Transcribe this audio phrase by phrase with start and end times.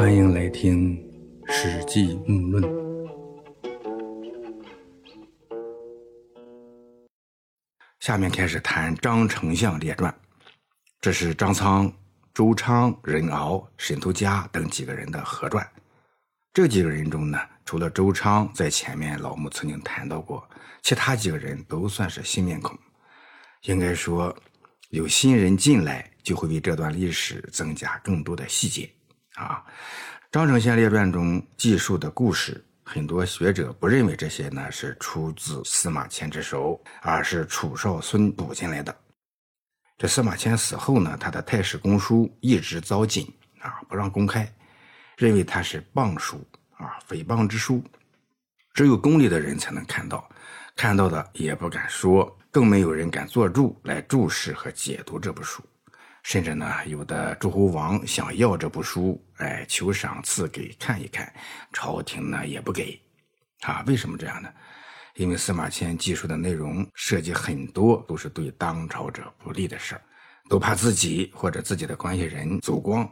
[0.00, 0.96] 欢迎来听
[1.52, 2.64] 《史记木论》。
[7.98, 10.18] 下面开始谈张丞相列传。
[11.02, 11.92] 这是张苍、
[12.32, 15.70] 周昌、任敖、沈图家等几个人的合传。
[16.54, 20.48] 这几个人中呢，除了周昌在前面老穆曾经谈到过，
[20.80, 22.74] 其他几个人都算是新面孔。
[23.64, 24.34] 应该说，
[24.88, 28.90] 有新人进来，就会为这段历史增加更多的细节。
[29.40, 29.64] 啊，
[30.30, 38.94] 张丞相列传中记述的故事，很多学者不认为这些呢是出自司马迁之手，而是楚少孙补进来的。
[39.96, 43.26] 这司马迁死后呢，他的太史公书一直遭禁
[43.60, 44.46] 啊，不让公开。
[45.16, 46.46] 认为它是谤书
[46.78, 47.84] 啊，诽谤之书，
[48.72, 50.26] 只有宫里的人才能看到，
[50.74, 55.62] 看到的也不敢说，更没有人敢做注来注释和解读这部书，
[56.22, 61.32] 甚至呢，有的诸侯王想要这部书，哎，求赏赐给看一看，
[61.72, 63.00] 朝廷呢也不给，
[63.62, 64.52] 啊，为什么这样呢？
[65.16, 70.02] 因为司马迁记述的内容涉及很多都是对当朝者不利的事儿，
[70.48, 73.10] 都怕自己或者自己的关系人走光。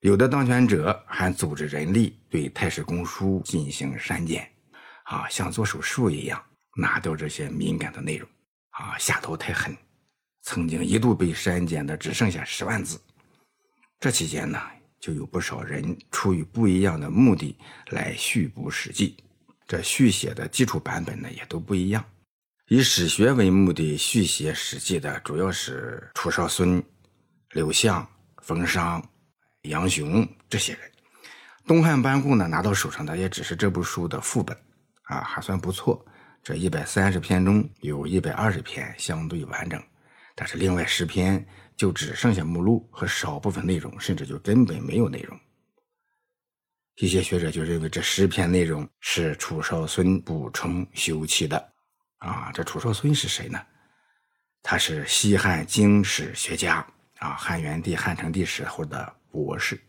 [0.00, 4.48] 有的当权者还组织人力对太史公书进行删减，
[5.04, 6.40] 啊，像做手术一样
[6.76, 8.28] 拿掉这些敏感的内容，
[8.70, 9.76] 啊，下头太狠，
[10.42, 13.00] 曾经一度被删减的只剩下十万字。
[13.98, 14.60] 这期间呢，
[15.00, 17.56] 就有不少人出于不一样的目的
[17.90, 19.16] 来续补《史记》，
[19.66, 22.04] 这续写的基础版本呢也都不一样。
[22.68, 26.82] 以史学为目的续写《史记》的主要是楚少孙、
[27.50, 28.08] 刘向、
[28.42, 29.02] 冯商。
[29.66, 30.80] 杨雄这些人，
[31.68, 34.56] 东汉班固呢拿到手上的也只是这部书的副本，
[35.04, 36.04] 啊，还算不错。
[36.42, 39.80] 这一百三十篇中有一百二十篇相对完整，
[40.34, 45.38] 但是另外十篇就只剩下目录和少部分内容，甚至就根本没有内容。
[46.96, 51.72] 一些学者就认为这十篇内容是楚少孙补充修葺的，
[52.18, 53.60] 啊，这楚少孙是谁呢？
[54.62, 56.86] 他是西汉经史学家，
[57.18, 59.16] 啊，汉元帝、汉成帝时候的。
[59.32, 59.80] 博士，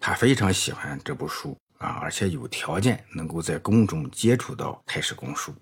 [0.00, 5.52] 他非常喜欢这部书啊，而且有条件能够在宫中接触到太史公书。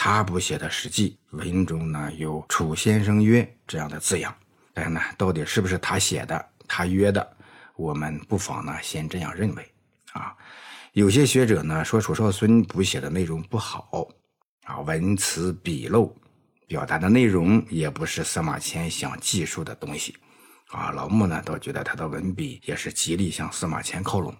[0.00, 4.32] 他补写的《史记》文中呢有“楚先生曰”这样的字样，
[4.72, 7.36] 但呢，到底是不是他写的、他约的，
[7.74, 9.72] 我们不妨呢先这样认为
[10.12, 10.36] 啊。
[10.92, 14.08] 有些学者呢说楚少孙补写的内容不好
[14.66, 16.14] 啊，文辞笔漏，
[16.68, 20.16] 表达的内容也不是司马迁想记述的东西。
[20.68, 24.32] 啊，老穆呢倒觉得他的文笔也是极力向司马迁靠拢，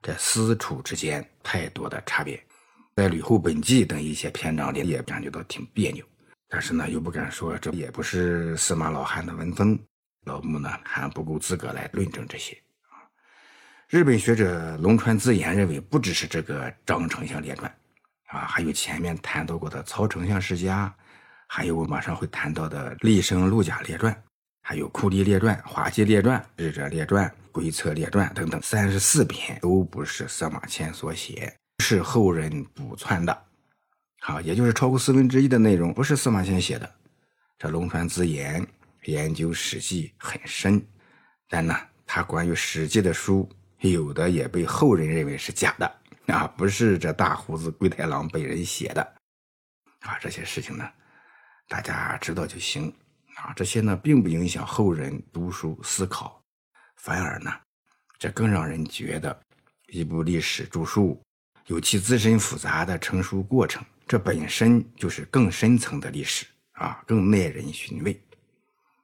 [0.00, 2.42] 这司楚之间太多的差别，
[2.96, 6.02] 在吕后本纪等一些篇章里也感觉到挺别扭，
[6.48, 9.78] 但是呢又不敢说这也不是司马老汉的文风，
[10.24, 13.04] 老穆呢还不够资格来论证这些啊。
[13.86, 17.70] 日本学者龙川自言认为，不只是这个张丞相列传，
[18.28, 20.90] 啊，还有前面谈到过的曹丞相世家，
[21.48, 24.22] 还有我马上会谈到的厉声陆贾列传。
[24.62, 33.44] 还有《酷吏列传》《滑稽列传》《日者列传》《归策列传》等等，三十四篇都不是司马迁所写，是后人补篡的。
[34.20, 36.94] 好，也就是超过四分之一的内容不是司马迁写的。
[37.58, 38.66] 这龙川自言
[39.04, 40.84] 研究《史记》很深，
[41.48, 43.48] 但呢，他关于《史记》的书，
[43.80, 45.86] 有的也被后人认为是假的
[46.26, 49.00] 啊，不是这大胡子龟太郎本人写的。
[50.00, 50.90] 啊，这些事情呢，
[51.68, 52.92] 大家知道就行。
[53.36, 56.42] 啊，这些呢并不影响后人读书思考，
[56.96, 57.52] 反而呢，
[58.18, 59.38] 这更让人觉得，
[59.88, 61.22] 一部历史著述
[61.66, 68.20] 有其自身复杂的成熟过程，这本身就是更深层的历史啊，更耐人寻味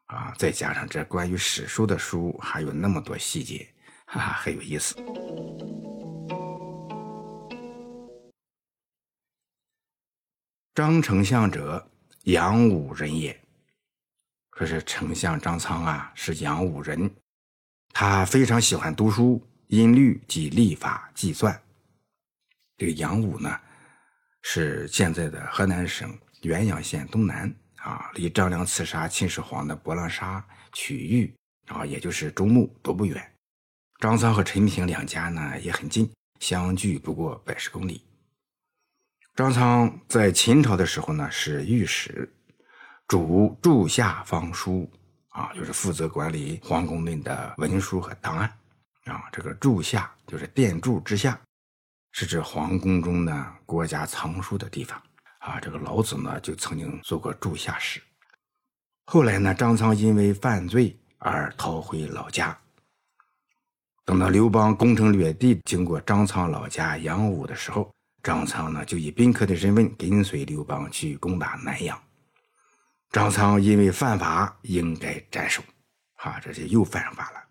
[0.06, 0.32] 啊。
[0.38, 3.68] 再加上这关于史书的书还有那么多细节，
[4.06, 4.94] 哈哈，很有意思。
[10.72, 11.84] 张丞相者，
[12.24, 13.36] 杨武人也。
[14.50, 17.10] 可是丞相张苍啊，是杨武人，
[17.92, 21.60] 他非常喜欢读书、音律及历法计算。
[22.82, 23.56] 这个杨武呢，
[24.42, 31.32] 是现在的河南省原阳县东南啊，离张良刺杀秦始皇的博浪沙曲域
[31.68, 33.24] 啊，也就是中牟都不远。
[34.00, 38.04] 张苍和陈平两家呢也很近，相距不过百十公里。
[39.36, 42.28] 张苍在秦朝的时候呢是御史。
[43.06, 44.90] 主柱下方书
[45.28, 48.52] 啊，就是负责管理皇宫内的文书和档案
[49.04, 49.22] 啊。
[49.30, 51.40] 这个柱下就是殿柱之下，
[52.12, 55.02] 是指皇宫中的国家藏书的地方
[55.38, 55.58] 啊。
[55.60, 58.00] 这个老子呢，就曾经做过柱下使。
[59.06, 62.56] 后来呢，张苍因为犯罪而逃回老家。
[64.04, 67.92] 等到刘邦攻城略地，经过张苍老家阳武的时候，
[68.22, 72.00] 张苍呢就以宾客的身份跟随刘邦去攻打南阳。
[73.10, 75.62] 张苍因为犯法，应该斩首。
[76.14, 77.42] 哈，这就又犯法了。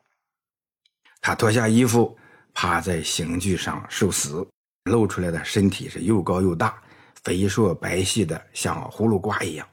[1.22, 2.18] 他脱下衣服，
[2.54, 4.48] 趴在刑具上受死，
[4.86, 6.82] 露出来的身体是又高又大，
[7.24, 9.68] 肥硕白皙的，像葫芦瓜一样。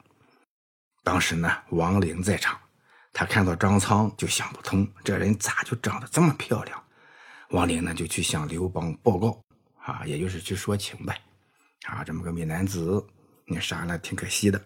[1.02, 2.58] 当时呢，王陵在场，
[3.12, 6.84] 他看到张苍就想不通，这人咋就长得这么漂亮？
[7.50, 9.42] 王陵呢就去向刘邦报告，
[9.82, 11.18] 啊，也就是去说情呗。
[11.86, 13.02] 啊，这么个美男子，
[13.46, 14.62] 你杀了挺可惜的。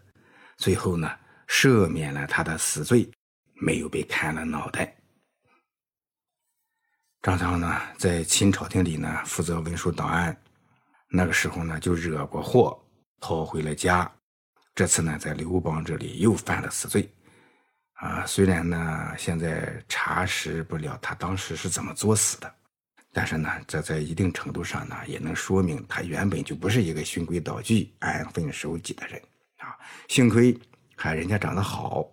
[0.56, 1.08] 最后呢，
[1.46, 3.08] 赦免了他的死罪，
[3.54, 4.96] 没有被砍了脑袋。
[7.22, 10.36] 张汤呢，在秦朝廷里呢，负责文书档案。
[11.08, 12.76] 那个时候呢，就惹过祸，
[13.20, 14.10] 逃回了家。
[14.74, 17.08] 这次呢，在刘邦这里又犯了死罪。
[17.92, 22.52] 啊，虽然呢，现在查实不了他当时是怎么作死的，
[23.12, 29.22] 但是呢，这在一定程度上呢，也能说明他原本就不是一个循规蹈矩、安分守己的人。
[29.58, 29.78] 啊，
[30.08, 30.58] 幸亏
[30.96, 32.04] 还人家长得好，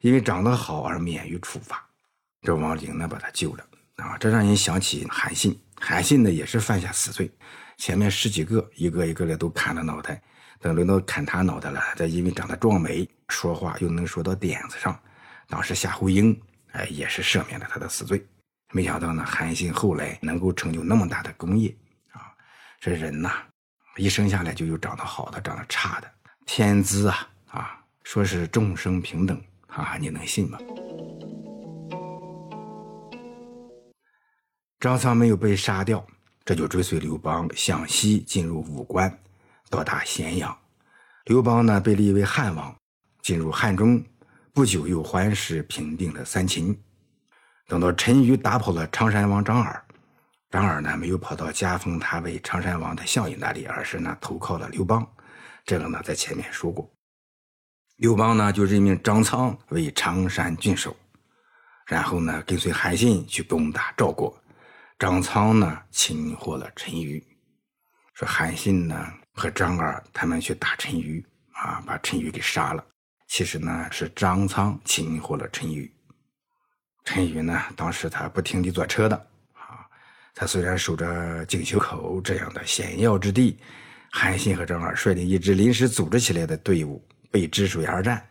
[0.00, 1.86] 因为长得好而免于处罚。
[2.40, 3.66] 这王陵呢，把他救了。
[3.96, 5.58] 啊，这让人想起韩信。
[5.78, 7.30] 韩信呢，也是犯下死罪，
[7.76, 10.22] 前面十几个，一个一个的都砍了脑袋。
[10.58, 14.98] 等轮到砍他脑袋了，再因为长得壮美，说话又能说到点子上，
[15.48, 16.38] 当时夏侯婴
[16.72, 18.26] 哎也是赦免了他的死罪。
[18.72, 21.74] 没想到呢，韩信后来能够成就那么大的功业
[22.12, 22.32] 啊！
[22.80, 23.30] 这人呐，
[23.96, 26.10] 一生下来就有长得好的，长得差的，
[26.46, 30.58] 天资啊啊，说是众生平等啊，你能信吗？
[34.78, 36.06] 张苍没有被杀掉，
[36.44, 39.10] 这就追随刘邦向西进入武关，
[39.70, 40.54] 到达咸阳。
[41.24, 42.76] 刘邦呢被立为汉王，
[43.22, 44.04] 进入汉中，
[44.52, 46.78] 不久又还师平定了三秦。
[47.66, 49.82] 等到陈馀打跑了常山王张耳，
[50.50, 55.04] 张耳呢没有跑到加封他为常山王的项羽那里，而是呢投靠了刘邦。
[55.64, 56.88] 这个呢在前面说过。
[57.96, 60.94] 刘邦呢就任命张苍为常山郡守，
[61.86, 64.38] 然后呢跟随韩信去攻打赵国。
[64.98, 67.22] 张苍呢，擒获了陈馀，
[68.14, 71.22] 说韩信呢和张耳他们去打陈馀
[71.52, 72.82] 啊，把陈馀给杀了。
[73.28, 75.90] 其实呢是张苍擒获了陈馀。
[77.04, 79.14] 陈馀呢，当时他不停地坐车的
[79.52, 79.84] 啊，
[80.34, 83.58] 他虽然守着锦绣口这样的险要之地，
[84.10, 88.26] 韩信和张耳率领一支临时组织起来的队伍被治水而战，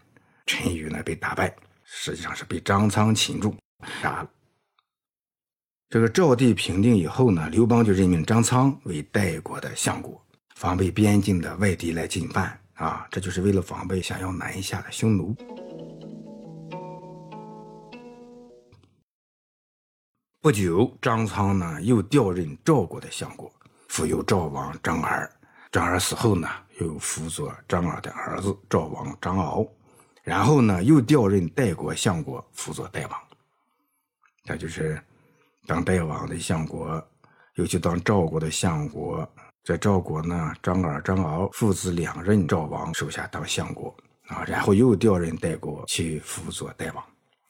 [0.47, 3.55] 陈馀呢被打败，实际上是被张苍擒住
[4.01, 4.29] 杀了。
[5.87, 10.19] 这个赵地平定以后呢，刘邦就任命张苍为代国的相国，
[10.55, 15.33] 防备边境的外敌来进犯啊，这就是为了防备想要南下的匈奴。
[20.41, 23.49] 不久，张苍呢又调任赵国的相国，
[23.87, 25.31] 辅有赵王张耳。
[25.71, 26.49] 张耳死后呢，
[26.79, 29.65] 又辅佐张耳的儿子赵王张敖，
[30.23, 33.21] 然后呢又调任代国相国，辅佐代王。
[34.45, 34.99] 那就是。
[35.65, 37.03] 当代王的相国，
[37.55, 39.27] 又去当赵国的相国，
[39.63, 43.95] 在赵国呢，张耳、张敖父子两任赵王手下当相国
[44.27, 47.03] 啊，然后又调任代国去辅佐代王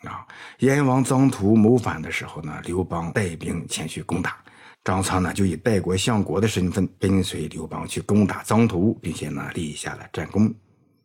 [0.09, 0.25] 啊。
[0.59, 4.37] 燕王臧荼谋反的时候呢，刘邦带兵前去攻打，
[4.83, 10.53] 张苍呢就以代国相国的身份跟随刘邦去攻打臧荼，并且呢立下了战功，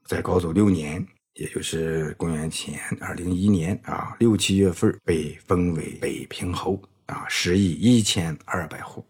[0.04, 6.80] 在高祖六年，也就是公元前二零一年啊六七月份被封为北平侯。
[7.10, 9.04] 啊，十亿一千二百户。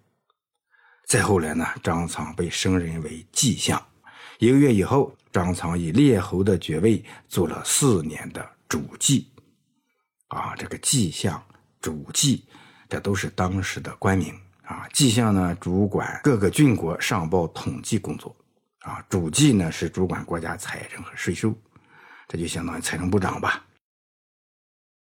[1.07, 3.80] 再后来呢，张苍被升任为季相。
[4.38, 9.30] 一个月以后，张苍以列侯的爵位做了四年的主祭。
[10.28, 11.42] 啊，这个季相、
[11.80, 12.47] 主祭，
[12.88, 14.35] 这都是当时的官名。
[14.62, 18.35] 啊，季相呢，主管各个郡国上报统计工作。
[18.80, 21.54] 啊，主祭呢，是主管国家财政和税收。
[22.28, 23.66] 这就相当于财政部长吧。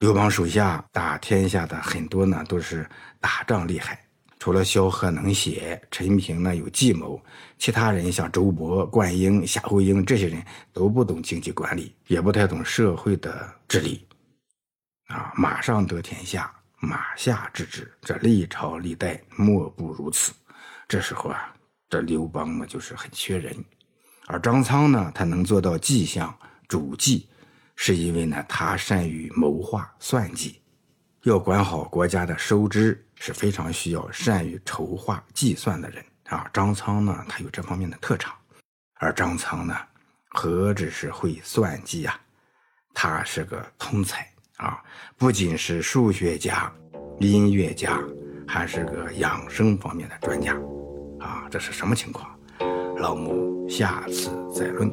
[0.04, 2.86] 刘邦手下打天下的很多呢，都是
[3.22, 3.98] 打仗厉害。
[4.38, 7.18] 除了萧何能写，陈平呢有计谋，
[7.56, 10.44] 其他人像周勃、灌婴、夏侯婴这些人
[10.74, 14.06] 都不懂经济管理，也不太懂社会的治理。
[15.06, 20.34] 啊，马上得天下，马下治之，这历朝历代莫不如此。
[20.86, 21.50] 这时候啊，
[21.88, 23.56] 这刘邦呢就是很缺人，
[24.26, 27.26] 而张苍呢，他能做到计相、主计。
[27.76, 30.60] 是因为呢，他善于谋划算计，
[31.22, 36.48] 要管好国家的收支是非常需要善于筹划计算的人啊。
[36.52, 38.32] 张苍呢，他有这方面的特长，
[38.94, 39.76] 而张苍呢，
[40.28, 42.18] 何止是会算计啊，
[42.94, 44.82] 他是个通才啊，
[45.16, 46.72] 不仅是数学家、
[47.18, 48.00] 音乐家，
[48.46, 50.54] 还是个养生方面的专家，
[51.18, 52.30] 啊，这是什么情况？
[52.98, 54.88] 老母下次再论。